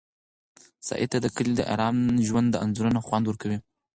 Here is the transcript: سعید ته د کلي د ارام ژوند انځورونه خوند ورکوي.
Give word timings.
سعید 0.87 1.09
ته 1.13 1.17
د 1.21 1.27
کلي 1.35 1.53
د 1.57 1.61
ارام 1.73 1.97
ژوند 2.27 2.59
انځورونه 2.63 2.99
خوند 3.05 3.25
ورکوي. 3.27 3.59